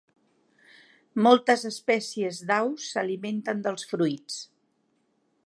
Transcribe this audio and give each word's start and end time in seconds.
Moltes 1.27 1.65
espècies 1.71 2.41
d'aus 2.53 2.89
s'alimenten 2.95 3.63
dels 3.69 3.87
fruits. 3.93 4.41